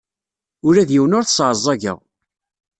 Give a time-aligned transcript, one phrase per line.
[0.67, 1.99] Ula d yiwen ur t-sseɛẓageɣ.